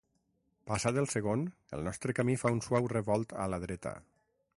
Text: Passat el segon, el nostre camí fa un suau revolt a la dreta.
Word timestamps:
Passat 0.69 0.95
el 1.01 1.09
segon, 1.11 1.43
el 1.77 1.85
nostre 1.87 2.15
camí 2.21 2.37
fa 2.45 2.53
un 2.57 2.63
suau 2.69 2.89
revolt 2.95 3.37
a 3.45 3.47
la 3.55 3.61
dreta. 3.67 3.93